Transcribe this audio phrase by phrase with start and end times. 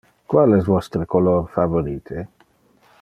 [0.33, 2.27] Qual es vostre color favorite?